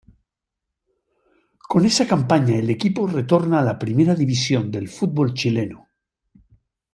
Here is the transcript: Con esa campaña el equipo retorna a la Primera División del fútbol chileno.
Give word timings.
Con 1.71 1.81
esa 1.91 2.07
campaña 2.13 2.55
el 2.57 2.71
equipo 2.71 3.05
retorna 3.05 3.59
a 3.59 3.63
la 3.63 3.77
Primera 3.77 4.15
División 4.15 4.71
del 4.71 4.87
fútbol 4.89 5.35
chileno. 5.35 5.89